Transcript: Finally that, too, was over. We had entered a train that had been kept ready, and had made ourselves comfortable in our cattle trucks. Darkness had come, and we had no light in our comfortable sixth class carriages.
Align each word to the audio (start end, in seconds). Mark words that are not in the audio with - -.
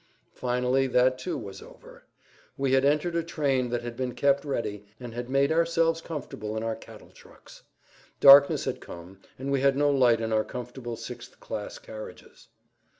Finally 0.33 0.87
that, 0.87 1.19
too, 1.19 1.37
was 1.37 1.61
over. 1.61 2.05
We 2.57 2.73
had 2.73 2.83
entered 2.83 3.15
a 3.15 3.21
train 3.21 3.69
that 3.69 3.83
had 3.83 3.95
been 3.95 4.15
kept 4.15 4.43
ready, 4.43 4.83
and 4.99 5.13
had 5.13 5.29
made 5.29 5.51
ourselves 5.51 6.01
comfortable 6.01 6.57
in 6.57 6.63
our 6.63 6.75
cattle 6.75 7.11
trucks. 7.11 7.61
Darkness 8.19 8.65
had 8.65 8.81
come, 8.81 9.19
and 9.37 9.51
we 9.51 9.61
had 9.61 9.77
no 9.77 9.91
light 9.91 10.19
in 10.19 10.33
our 10.33 10.43
comfortable 10.43 10.95
sixth 10.97 11.39
class 11.39 11.77
carriages. 11.77 12.47